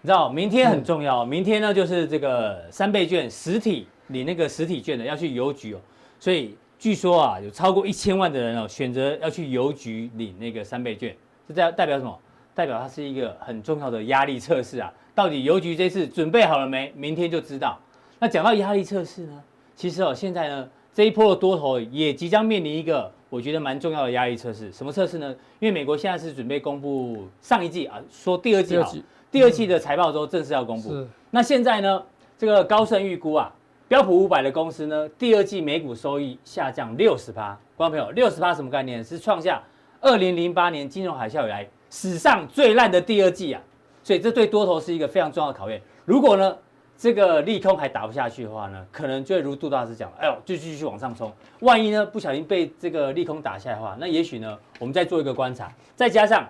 [0.04, 5.80] 你知道明天很重要，明天呢就是这个三倍券实体领那个实体券的要去邮局哦，
[6.20, 11.16] 所以据说啊有超过一千万的人哦选择要去邮局领那个三倍券，
[11.48, 12.18] 这代代表什么？
[12.56, 14.92] 代表它是一个很重要的压力测试啊！
[15.14, 16.92] 到底邮局这次准备好了没？
[16.96, 17.80] 明天就知道。
[18.18, 19.44] 那讲到压力测试呢，
[19.76, 24.72] 其实哦现在呢这一波的多头也即将面临一个我觉得蛮重要的压力测试。
[24.74, 25.34] 什么测试呢？
[25.60, 28.92] 因为美国现在是准备公布上一季啊，说第二季好。
[29.32, 30.89] 第二季的财报周正式要公布。
[30.89, 31.08] 是。
[31.30, 32.04] 那现在呢，
[32.38, 33.50] 这个高盛预估啊，
[33.88, 37.58] 标普五百的公司呢，第二季每股收益下降六十趴。
[37.78, 39.02] 观众朋友，六十趴什么概念？
[39.02, 39.63] 是创下
[40.02, 43.62] 二零零八年金融海啸以来史上最烂的第二季啊。
[44.04, 45.82] 所以这对多头是一个非常重要的考验。
[46.04, 46.58] 如果呢，
[46.98, 51.32] 这个利空还打不下去的话呢，可能就会如杜大师讲，哎呦，就继续往上冲。
[51.62, 56.46] 万一呢，不小心被这个利空打下来的话，那也许呢，我们再做一个观察，再加上。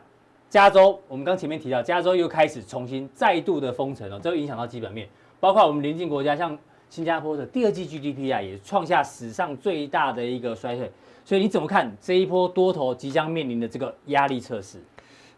[0.51, 5.07] 加州，我们刚前面提到，加州又开始重新再度的封城了，这会影响到基本面，
[5.39, 6.55] 包括我们邻近国家像
[6.89, 10.91] 新加坡的第二季 GDP 啊，也创下史上最大的一个衰退。
[11.23, 14.77] 所以你怎么看这一波多头即将面临的这个压力测试？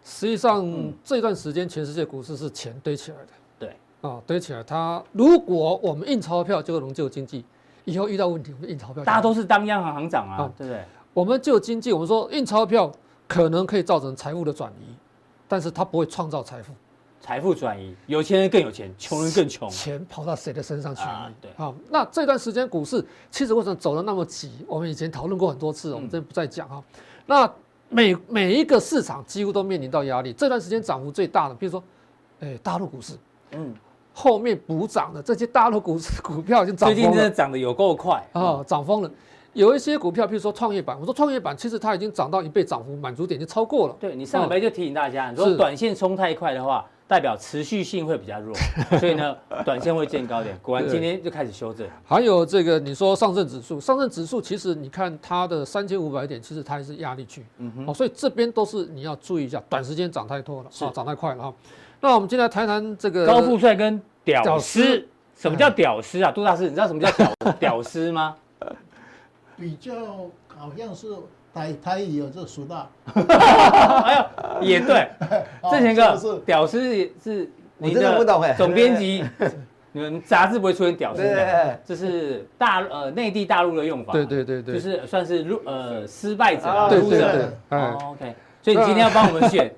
[0.04, 4.64] 实际上，嗯、这段时间全世界股市是钱堆起来的，对，啊，堆起来。
[4.64, 7.46] 它如果我们印钞票就能救经济，
[7.86, 10.82] 以后遇到问题我们印钞票，大家都是当央行行长啊，啊对不对？
[11.14, 12.92] 我们救经济，我们说印钞票
[13.28, 14.93] 可能可以造成财务的转移。
[15.54, 16.74] 但是它不会创造财富，
[17.22, 21.08] 财富转移，有钱人更有钱，穷人更穷，钱跑到谁的身上去了？
[21.08, 24.52] 啊、对，好，那这段时间股市其实为什么走得那么急？
[24.68, 26.84] 我们以前讨论过很多次，我们这边不再讲哈。
[26.98, 27.54] 嗯、那
[27.88, 30.34] 每每一个市场几乎都面临到压力。
[30.34, 31.84] 这段时间涨幅最大的，比如说，
[32.40, 33.14] 哎，大陆股市，
[33.52, 33.76] 嗯，
[34.12, 39.12] 后面补涨的这些大陆股市股票已经涨，最近真的涨得有够快啊，涨疯了。
[39.54, 43.96] 有一些股票，譬如说创业板，我说创业板其实它已经涨到一倍涨幅，满足点就超过了。
[44.00, 48.56] 对，你上礼拜就提醒大家，如果短线冲太快的话，代表持续性会比较弱，
[49.00, 50.58] 所以呢，短线会见高点。
[50.64, 51.88] 果然今天就开始修正。
[52.04, 57.46] 还有这个，你说上证指数，上证指数其实你看它的三千五百点，其实它还是压力区。
[57.60, 57.86] 嗯哼。
[57.88, 61.54] 哦，所以这边都是你要注意一下，短时间涨太多了，啊，涨太快了哈。
[62.02, 65.08] 那我们今天来谈谈这个高富帅跟屌丝。
[65.36, 66.32] 什么叫屌丝啊？
[66.32, 68.36] 杜大师，你知道什么叫屌 屌丝吗？
[69.58, 69.94] 比较
[70.48, 71.08] 好像是。
[71.54, 74.28] 台台语有这说道， 哎呀，
[74.60, 75.08] 也对，
[75.70, 76.82] 这前哥是屌丝
[77.24, 79.24] 是，你真的不懂哎，总编辑，
[79.94, 89.72] 你们杂志不会出现屌丝的，这是大呃内地大陆的用法，对对对对，就是算是入呃失败者，对对对，OK，所以你今天要帮我们选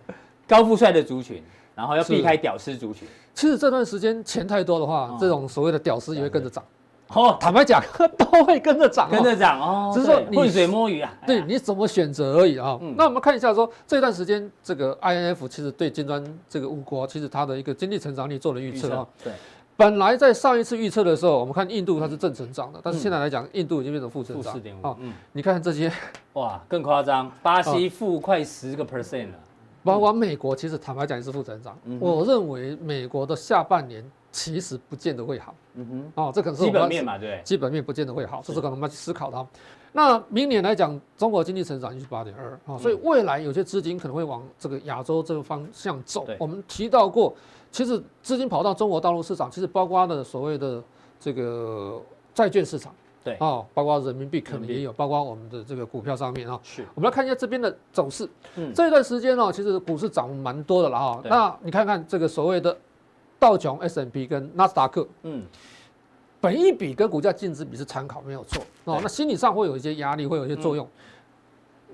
[0.48, 1.44] 高富帅的族群，
[1.76, 3.06] 然后要避开屌丝族群。
[3.34, 6.64] 其实这段时间钱太多的话，这种所谓的屌丝也会跟着涨。
[7.10, 7.82] 哦，坦白讲，
[8.18, 9.91] 都会跟着涨，跟着涨哦。
[9.94, 12.78] 只是说你浑水摸鱼啊，对，你怎么选择而已啊。
[12.98, 19.08] 那我们看一下说，这段时间这个 INF 其实对金砖这个五国，其实它的一个经济成长率做了预测啊。
[19.24, 19.32] 对，
[19.78, 24.52] 本来在上一次预测的时候，我们看印度它是正成长的，但是现在来讲，印度已经变成负成长。
[24.52, 24.96] 负四点五。
[25.00, 25.91] 嗯，你看这些，
[26.34, 29.34] 哇，更夸张，巴西负快十个 percent 了。
[29.84, 31.78] 包括美国，其实坦白讲也是负成长。
[32.00, 34.04] 我认为美国的下半年。
[34.36, 39.48] 其实不见得会好，嗯哼，哦，这可能是基本面嘛，对，基本面不见得会好，这是可能我们要去思考的。
[39.93, 46.28] 那明年来讲，中国经济成长就是八点二啊，所以未来有些资金可能会往这个亚洲这个方向走。
[46.38, 47.34] 我们提到过，
[47.71, 50.84] 其实资金跑到中国大陆市场，其实包括的所谓的
[51.17, 52.02] 这个
[52.34, 52.93] 债券市场，
[53.24, 56.86] 对，啊，包括人民币可能也有，包括我们的这个股票上面啊，是。
[56.93, 61.21] 我们来看一下这边的走势，嗯，这一段时间呢，其实股市涨蛮多的了哈。
[61.24, 62.78] 那你看看这个所谓的。
[63.45, 65.43] 道琼、S&P 跟纳斯达克，嗯，
[66.41, 68.99] 本益比跟股价净值比是参考，没有错哦。
[69.03, 70.89] 那心理上会有一些压力，会有一些作用。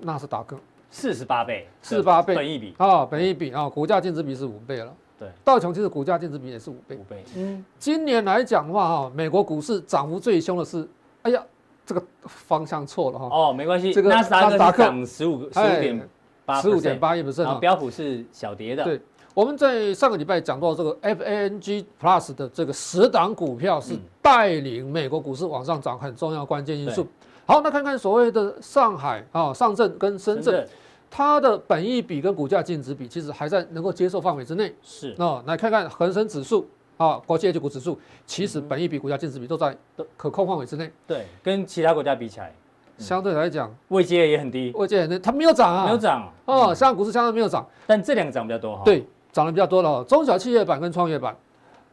[0.00, 0.56] 纳斯达克
[0.90, 4.90] 四十八倍，四十八倍本益比啊，本益比啊，股价净值比是五倍了。
[5.18, 7.22] 对，道琼其实股价净值比也是五倍，五倍。
[7.36, 10.88] 嗯，今年来讲的话哈，美国股市涨幅最凶的是，
[11.20, 11.44] 哎呀，
[11.84, 13.28] 这个方向错了哈。
[13.30, 16.08] 哦，没关系，这个纳斯达克涨十五十五点
[16.46, 18.84] 八，十五点八一 percent 啊，标普是小跌的。
[18.84, 18.98] 对。
[19.34, 27.06] 我们在上个礼拜讲到这个 FANG Plus 的这个十档股票是带领美国股市往上涨很重要关键因素。
[27.46, 30.66] 好，那看看所谓的上海啊、上证跟深圳，
[31.10, 34.74] 它的本益比跟股价净值比其实还在能够接受范围之内。
[34.82, 36.68] 是啊，来看看恒生指数
[36.98, 39.74] 啊，国际 A 股指数，其实本益比、股价净值比都在
[40.16, 40.92] 可控范围之内。
[41.06, 42.54] 对，跟其他国家比起来，
[42.98, 44.70] 相对来讲位阶也很低。
[44.74, 48.82] 位阶很低，它没有涨啊，没有涨哦，香港股市相对没有涨，但这两个涨比较多哈。
[48.84, 49.04] 对。
[49.32, 51.34] 涨得比较多了，中小企业板跟创业板，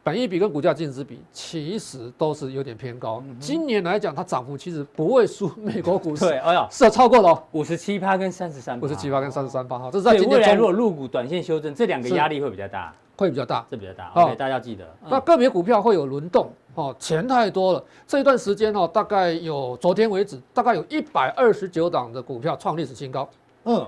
[0.02, 3.22] 本益比跟股价净值比其实都是有点偏高。
[3.38, 6.24] 今年来讲，它涨幅其实不会输 美国股市。
[6.28, 9.88] 对，哎呀，是超过了五十七趴跟三十三，五十七趴跟三十三趴哈。
[9.90, 14.10] 这是在今年未来如果入股短线修正，这两个压力会比较大，会比较大，这比较大。
[14.14, 14.86] OK，大家要记得。
[15.08, 17.82] 那个别股票会有轮动哦，钱太多了。
[18.06, 23.26] 这一段时间哦，大概有昨天为止，大概有一百二十九档的股票创历史新高。
[23.64, 23.86] 嗯。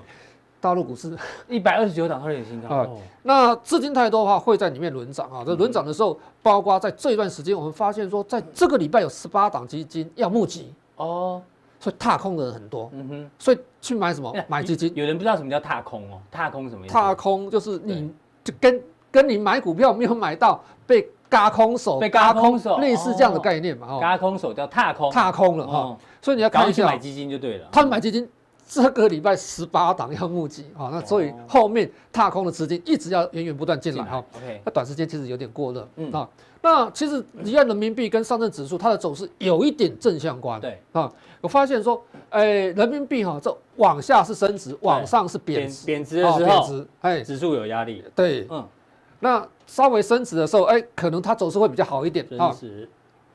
[0.62, 1.12] 大陆股市
[1.48, 2.86] 一百二十九档创历史新高啊！
[3.24, 5.42] 那资金太多的话，会在里面轮涨啊。
[5.44, 11.42] 这轮涨的时候，包括在这一段时间，我们发现说，在这个礼拜有十八档基金要募集哦，
[11.80, 12.88] 所以踏空的人很多。
[12.92, 14.32] 嗯哼，所以去买什么？
[14.46, 14.92] 买基金。
[14.94, 16.20] 有人不知道什么叫踏空哦？
[16.30, 16.94] 踏空什么意思？
[16.94, 18.08] 踏空就是你
[18.44, 23.88] 就跟跟你买股票没有买到，被嘎空手，被嘎空手，类似这样的概念嘛？
[23.90, 25.98] 哦，嘎空手叫踏空，踏空了哈。
[26.20, 27.66] 所以你要看一下买基金就对了。
[27.72, 28.30] 他们买基金。
[28.66, 34.24] 这个礼拜十八档要募集啊，那所以后面踏空的资金一直要源源不断进来哈。
[34.36, 36.28] OK，那短时间其实有点过热，嗯啊。
[36.62, 41.12] 那其实离岸人民币跟上证指数它的走势有一点正相关，对啊。
[41.40, 48.02] 我发现说，哎，人民币哈这往下是升值，往上是贬值，贬值的时候，哎，指数有压力。
[48.14, 48.66] 对，嗯。
[49.18, 52.56] 那稍微升值的时候，哎，可能它走势会比较好一点啊，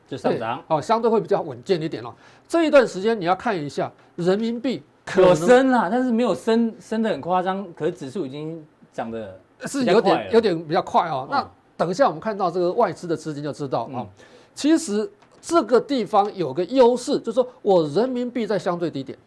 [0.07, 2.15] 就上涨，哦，相对会比较稳健一点了。
[2.47, 4.81] 这一段时间你要看一下人民币。
[5.07, 11.25] 可升啦，但是没有升升的很夸张，可是指数已经涨得是有点有点比较快哦。
[11.31, 14.05] 那等一下我们看到这个外资的资金就知道啊，
[14.53, 19.17] 其实这个地方有个优势，就是说我人民币在相对低点，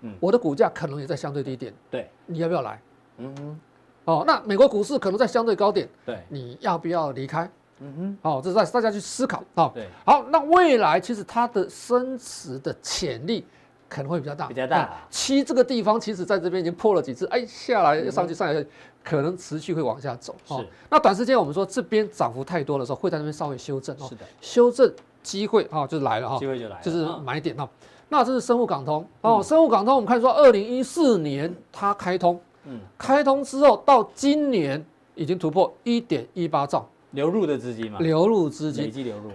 [0.00, 2.82] 嗯，我的股价可能也在相对低点，对，你要不要来？
[3.18, 3.60] 嗯哼，
[4.06, 7.48] 哦，那美国股市可能在相对高点，对，你要不要离开？
[7.78, 9.70] 嗯哼，哦，这是在大家去思考啊。
[9.72, 13.46] 对，好，那未来其实它的升值的潜力。
[13.90, 14.88] 可能会比较大，比较大。
[15.10, 18.64] 七这个地方其实在这边已经破了几次，哎，下来又上去，上来，
[19.04, 20.34] 可能持续会往下走。
[20.46, 20.54] 是。
[20.88, 24.06] 那短时间我们说这边涨幅太多的时候，会在那边稍微修正哦。
[24.08, 24.24] 是的。
[24.40, 24.90] 修正
[25.22, 26.38] 机会啊，就来了哈。
[26.38, 26.82] 机会就来了。
[26.82, 27.68] 就是买点哈。
[28.08, 34.84] 那这是生物港通哦，生物港通我们看说，二零一四年它开通，嗯，开通之后到今年
[35.14, 39.30] 已经突破一点一八兆流入的资金嘛，流入资金累计流入，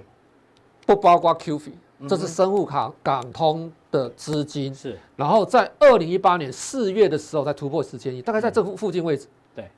[0.86, 1.72] 不包括 QF，
[2.10, 4.74] 这是生物卡港通的资金。
[4.76, 9.28] 是，然后在二零一八年四月的时候才突破四千亿，大概在这附附近位置。
[9.56, 9.70] 对，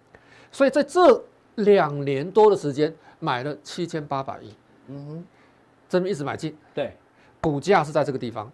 [0.51, 1.23] 所以在这
[1.55, 4.53] 两年多的时间买了七千八百亿。
[4.87, 5.25] 嗯哼，
[5.87, 6.55] 这边一直买进。
[6.73, 6.95] 对，
[7.39, 8.51] 股价是在这个地方。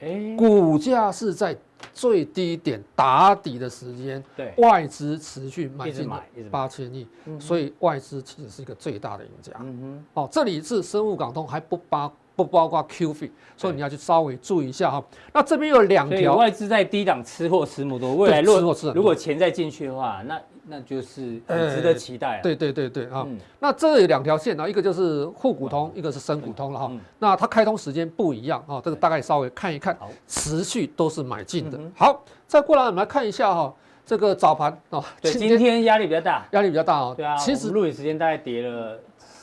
[0.00, 1.56] 哎，股价是在
[1.94, 7.06] 最低点打底的时间，对，外资持续买进买八千亿，
[7.38, 9.52] 所以外资其实是一个最大的赢家。
[9.60, 15.02] 嗯哼，哦，这里是生物港通还不包不包括 QF，所以你要去稍微注意一下哈。
[15.32, 20.40] 那这边有两条外资在低档吃货吃母多，未来如果如果钱再进去的话，那。
[20.64, 22.40] 那就是很值得期待、啊欸。
[22.40, 23.24] 对对对对啊！
[23.26, 26.86] 嗯、那这有两条线啊，一个就是沪股通，嗯、一个是深股通了哈。
[26.88, 31.76] 嗯、那它开通时间不一样啊，这个大概稍微看一看，持续都是买进的。
[31.76, 33.74] 嗯、好，再过来我们来看一下哈，
[34.06, 37.12] 这个早盘哦，对，今天压力比较大，压力比较大哦。
[37.16, 39.00] 对啊，其实录影时间大概跌了。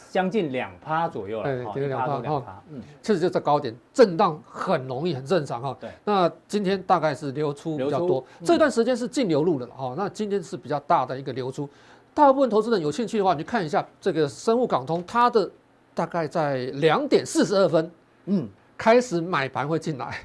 [0.10, 5.78] 将近两趴左右了，哎，跌了两趴哈，嗯，确实就在高点震荡很容易，很正常哈。
[5.80, 9.94] 对，那今天大概是流出比较多，这段时间是净流入的了哈。
[9.96, 11.70] 那今天是比较大的一个流出，
[12.14, 15.50] 大部分投资人有兴趣的话，你看一下这个生物港通，它的
[15.94, 17.92] 大概在两点四十二分，
[18.26, 20.18] 嗯，开始买盘会进来，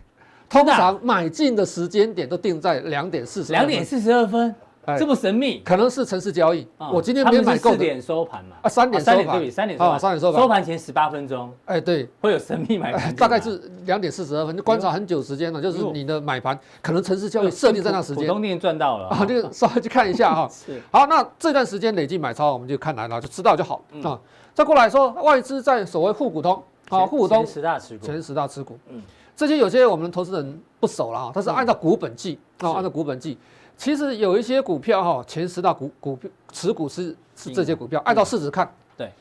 [0.49, 4.55] 通常买进的时间点都定在两点四十两点四十二分。
[4.99, 6.66] 这么神秘，可能是城市交易。
[6.93, 7.72] 我今天没买够。
[7.72, 8.57] 四点收盘嘛？
[8.62, 10.41] 啊，三点收盘，对，三点收盘，三点收盘。
[10.43, 13.14] 收盘前十八分钟，哎，对，会有神秘买盘。
[13.16, 15.61] 大概是两点四十二分，就观察很久时间了。
[15.61, 18.26] 就是你的买盘可能城市交易设定在那时间。
[18.26, 20.49] 普通店赚到了啊，就稍微去看一下哈。
[20.53, 20.80] 是。
[20.91, 24.18] 好，那这段时间累计买超，我们就看来了，就知道就好啊。
[24.53, 28.78] 再过来说，外资在所谓沪股通啊，沪股通前十大持股，前十大持股。
[28.89, 29.03] 嗯。
[29.37, 33.37] 这些有些我们投资人不熟了啊，他是按照股本计啊，按照股本计。
[33.77, 39.12] 其实有一些股票哈，前十大股股票持股是是这些股票，按照市值看，对，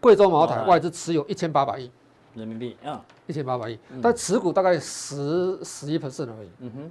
[0.00, 1.90] 贵州茅台外资持有一千八百亿。
[2.34, 6.90] 人民币，啊，一千八百亿，但持股大概十十一 percent 而已，嗯哼，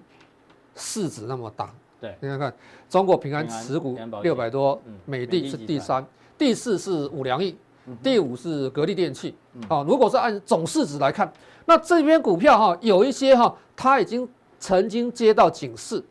[0.75, 2.53] 市值那么大，对，你看看
[2.89, 6.05] 中国平安持股六百多，美的是第三，
[6.37, 7.55] 第四是五粮液，
[8.03, 9.35] 第五是格力电器，
[9.69, 11.31] 啊，如果是按总市值来看，
[11.65, 14.27] 那这边股票哈有一些哈，它已经
[14.59, 16.03] 曾经接到警示。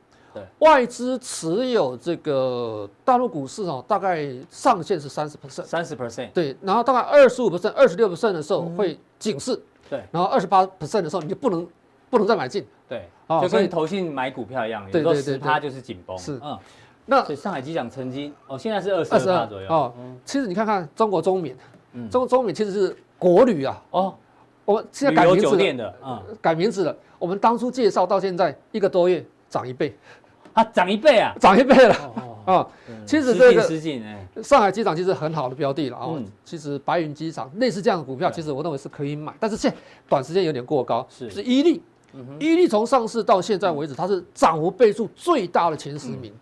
[0.59, 11.67] 外资持有这个大陆股市哦，大概上限是三十 percent，三十 percent，对，然后大概二十五 percent、二十六 percent 的时候会警示，对，然后二十八 percent 的时候你就不能
[12.11, 13.09] 不能再买进，对，
[13.43, 16.59] 就跟投信买股票一样，对对对，它就是紧绷，是，嗯，
[17.05, 19.69] 那上海机场曾经哦，现在是二十二左右。
[19.69, 19.93] 哦，
[20.25, 21.57] 其实你看看中国中免，
[22.11, 24.15] 中中免其实是国旅啊，哦，
[24.65, 29.97] 我们现在改名字了，嗯，改名字了，我们当初介绍到现在一个多月涨一倍。
[30.57, 31.95] 它涨一倍啊，涨一倍了
[32.47, 32.67] 啊！
[33.05, 36.09] 其实这个上海机场其实很好的标的了啊。
[36.47, 39.77] 其实白云机场类似这样的股票，其实我认为是可以买，但是现在
[40.09, 41.07] 短时间有点过高。
[41.11, 41.83] 是，是伊利，
[42.41, 46.33] 伊利从上市到现在为止，它是涨幅倍数最大的前十名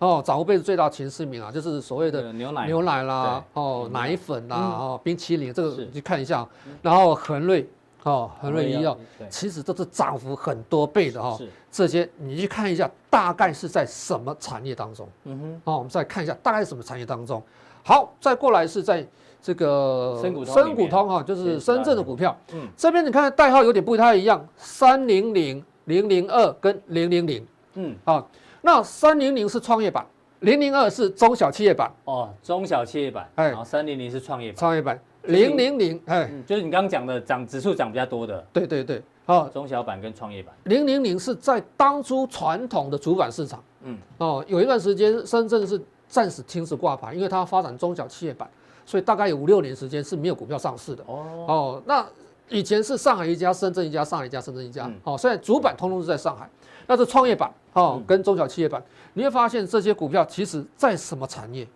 [0.00, 6.46] 哦，涨幅倍数最大的前十名啊，就是所谓的牛奶、牛奶啦，哦，奶粉啦，哦，冰淇淋，这个你去看一下。
[6.82, 7.66] 然后恒瑞。
[8.04, 8.98] 哦，恒瑞医药，
[9.30, 11.38] 其实都是涨幅很多倍的哈。
[11.72, 15.08] 是，这些你去看一下，大概是在什么产业当中？
[15.24, 15.62] 嗯哼。
[15.64, 17.42] 好，我们再看一下，大概是什么产业当中？
[17.82, 19.04] 好，再过来是在
[19.40, 22.36] 这个深股通，深股通哈，就是深圳的股票。
[22.52, 22.68] 嗯。
[22.76, 27.46] 这边你看代号有点不太一样，三零零零零二跟零零零。
[27.74, 27.96] 嗯。
[28.04, 30.06] 好，那三零零是创业板，
[30.40, 31.90] 零零二是中小企业板。
[32.04, 33.28] 哦，中小企业板。
[33.36, 34.56] 哎，然后三零零是创业板。
[34.56, 35.00] 创业板。
[35.24, 40.54] 零零零，哎，就是你刚刚讲的涨指数涨比较多的，对对对，哦，中小板跟创业板。
[40.64, 48.50] 零零零是在当初传统的主板市场，嗯，哦，有一段时间深圳是暂时停止挂牌，因为它发展中小企业板，
[48.84, 51.04] 所以大概有五六年时间是没有股票上市的。
[51.06, 52.04] 哦，哦，那
[52.48, 56.50] 以前是上海一家，深圳一家，上海一家，深圳一家，哦，现在主板通通是在上海，
[56.86, 58.82] 那是创业板，哦，跟中小企业板，
[59.14, 61.66] 你会发现这些股票其实在什么产业，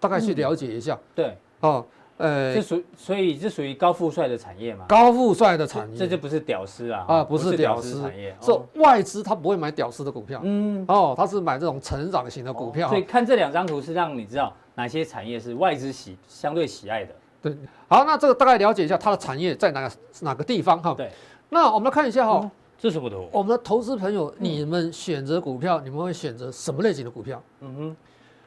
[0.00, 1.84] 大概去了解一下，对，哦。
[2.24, 4.86] 呃，这属所以这属于高富帅的产业嘛？
[4.88, 7.04] 高富帅的产业，这就不是屌丝啊！
[7.06, 10.40] 啊，不是屌丝产业，是外资，他不会买屌丝的股票。
[10.42, 12.88] 嗯，哦，他是买这种成长型的股票。
[12.88, 17.14] 所以看这两张图是让你知道哪些产业是外资喜相对喜爱的。
[17.42, 17.54] 对，
[17.88, 20.94] 好，那这个大概了解一下它的产业在哪个哪个地方哈？
[20.96, 21.10] 对，
[21.50, 23.28] 那我们来看一下哈，这是什么图？
[23.30, 27.42] 我们的投资朋友，你们选择股票，你们会选择什么类型的股票？
[27.60, 27.96] 嗯哼，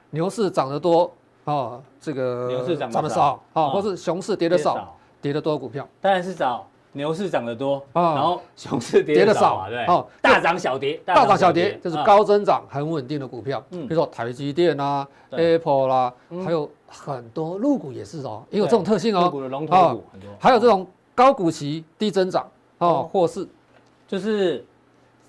[0.10, 1.14] 牛市涨得多。
[1.48, 13.88] 哦，这个牛市涨得少，好，或是熊市跌得少，跌得多的股票，当然是找牛市涨得多，啊然后熊市跌跌得少对哦大涨小跌，大涨小跌就是啊高增长很稳定的股票，嗯。
[13.88, 16.44] 比如说台积电啊、Apple 啦，嗯。
[16.44, 19.22] 还有很多入股也是哦，也有这种特性哦。
[19.22, 20.86] 个股的龙头股很多，还有这种
[21.16, 22.44] 高股息低增长
[22.80, 23.48] 哦哦，或是
[24.06, 24.66] 就是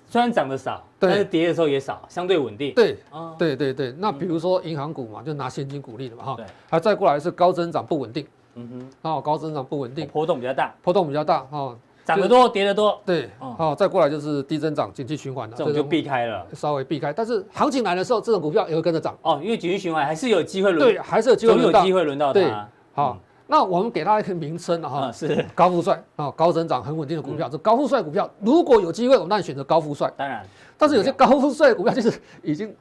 [0.09, 2.73] 虽然涨得少，但是跌的时候也少，相对稳定。
[2.73, 6.33] 对啊，对对对，那比如说银行股嘛，就拿现金股利的嘛哈。
[6.35, 8.25] 对，还再过来是高增长不稳定。
[8.55, 9.11] 嗯哼。
[9.11, 13.29] 哦，高增长不稳，定，波动比较大，波动比较大哦，涨得多跌得多，对。
[13.39, 13.55] 哦。
[13.59, 16.43] 哦，再过来就是低增长景气循环的，这种就避开了。
[16.53, 22.67] 稍微避开，但是行情来的时候，这种股票也会跟着涨，哦，因为景气循环还是有机会轮，对，还是有机会总有轮到机会轮到对它。
[22.93, 23.17] 好，
[23.51, 30.11] 那我们给它一个名称啊哈啊，，是，高富帅啊，高增长很稳定的股嗯票，这高富帅股票如果有机会，我们当然选择高富帅。
[30.15, 30.45] 当然
[30.77, 32.71] 但是有些高富帅的股票就是已经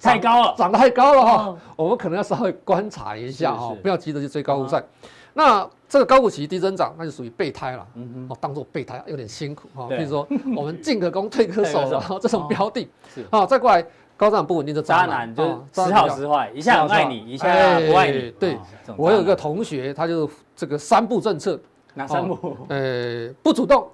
[0.00, 0.54] 太高了。
[0.56, 4.80] 涨得太高了哈哦，我们可能要稍微观察一下哈不要急着去追高富帅。
[5.36, 7.84] 那这个高股息低增长，那就属于备胎了。
[7.94, 9.88] 嗯哦，当做备胎有点辛苦哈。
[9.88, 10.24] 对比如说
[10.56, 13.84] 我们进可攻退可守退可守了这种标的是啊，再过来
[14.16, 18.30] 高涨不稳定的渣渣男就时好时坏，一下很爱你，一下哎不爱你。
[18.38, 18.58] 对
[18.96, 21.58] 我有一个同学，他就这个三不政策，
[21.94, 22.56] 男哪三不？
[22.68, 23.88] 呃，不主动，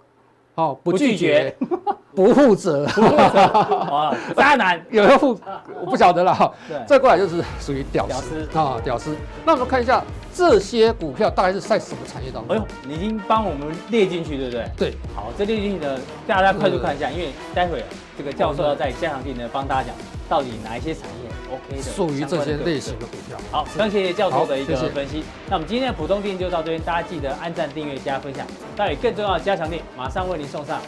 [0.57, 1.57] 哦，不不拒拒绝，
[2.15, 4.85] 不负责，啊， 渣男。
[4.91, 5.39] 有没有负？
[5.81, 6.53] 我不晓得了哈。
[6.69, 9.17] 对，再过来就是属于屌屌丝丝啊，屌丝。
[9.45, 10.03] 那我们看一下
[10.35, 12.57] 这些股票大概是在什么产业当中？
[12.57, 14.65] 哎呦，你已经帮我们列进去，对不对？
[14.77, 17.85] 对，好，这列进去呢，大家快速看一下，因为待会
[18.19, 19.97] 这个教授要在加强地呢帮大家讲，
[20.29, 23.07] 到底哪一些产业 OK 的，属于这些类型的。
[23.07, 23.39] 股票。
[23.51, 25.23] 好，非常谢谢教授的一个分析。
[25.49, 28.47] 那我们今天的普通店就到这边，大家记得按赞、订阅、加分享。
[28.77, 30.81] 那有更重要的加强店马上为您送上。